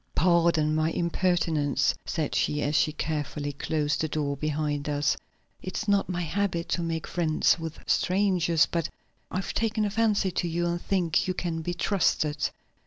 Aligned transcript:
"Pardon 0.15 0.73
my 0.73 0.89
impertinence," 0.89 1.93
said 2.07 2.33
she, 2.33 2.63
as 2.63 2.73
she 2.73 2.91
carefully 2.91 3.53
closed 3.53 4.01
the 4.01 4.07
door 4.07 4.35
behind 4.35 4.89
us. 4.89 5.15
"It's 5.61 5.87
not 5.87 6.09
my 6.09 6.21
habit 6.21 6.67
to 6.69 6.81
make 6.81 7.05
friends 7.05 7.59
with 7.59 7.77
strangers, 7.85 8.65
but 8.65 8.89
I've 9.29 9.53
taken 9.53 9.85
a 9.85 9.91
fancy 9.91 10.31
to 10.31 10.47
you 10.47 10.65
and 10.65 10.81
think 10.81 11.27
you 11.27 11.35
can 11.35 11.61
be 11.61 11.75
trusted. 11.75 12.49